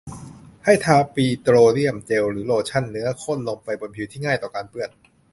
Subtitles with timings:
[0.65, 4.89] ให้ทาปิโตรเลียมเจลหรือโลชั่นเนื้อข้นลงไปบนผิวที่ง่ายต่อการเปื้อน